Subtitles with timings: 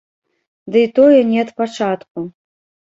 [0.71, 2.19] Дый тое не ад пачатку.